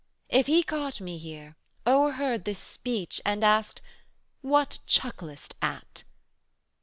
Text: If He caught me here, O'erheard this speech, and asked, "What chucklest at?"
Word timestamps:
If 0.29 0.47
He 0.47 0.63
caught 0.63 0.99
me 0.99 1.19
here, 1.19 1.57
O'erheard 1.85 2.43
this 2.45 2.57
speech, 2.57 3.21
and 3.23 3.43
asked, 3.43 3.83
"What 4.41 4.79
chucklest 4.87 5.53
at?" 5.61 6.05